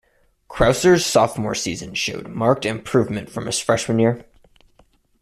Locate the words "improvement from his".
2.65-3.59